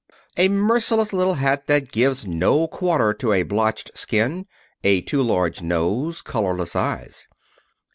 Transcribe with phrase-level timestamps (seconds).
[0.35, 4.47] A merciless little hat, that gives no quarter to a blotched skin,
[4.83, 7.27] a too large nose, colorless eyes.